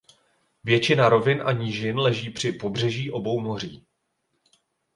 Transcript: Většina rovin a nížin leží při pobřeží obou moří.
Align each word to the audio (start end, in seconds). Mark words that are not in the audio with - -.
Většina 0.63 1.09
rovin 1.09 1.41
a 1.45 1.51
nížin 1.51 1.97
leží 1.97 2.29
při 2.29 2.51
pobřeží 2.51 3.11
obou 3.11 3.39
moří. 3.41 3.85